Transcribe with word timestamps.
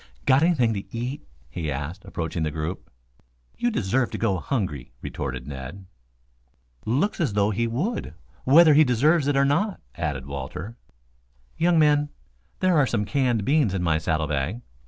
"Got 0.25 0.41
anything 0.41 0.73
to 0.73 0.97
eat?" 0.97 1.27
he 1.47 1.71
asked, 1.71 2.05
approaching 2.05 2.41
the 2.41 2.49
group. 2.49 2.89
"You 3.55 3.69
deserve 3.69 4.09
to 4.09 4.17
go 4.17 4.37
hungry," 4.39 4.93
retorted 5.03 5.45
Ned. 5.45 5.85
"Looks 6.87 7.21
as 7.21 7.33
though 7.33 7.51
he 7.51 7.67
would, 7.67 8.15
whether 8.43 8.73
he 8.73 8.83
deserves 8.83 9.27
it 9.27 9.37
or 9.37 9.45
not," 9.45 9.79
added 9.93 10.25
Walter. 10.25 10.75
"Young 11.55 11.77
men, 11.77 12.09
there 12.61 12.75
are 12.79 12.87
some 12.87 13.05
canned 13.05 13.45
beans 13.45 13.75
in 13.75 13.83
my 13.83 13.99
saddle 13.99 14.25
bag. 14.25 14.61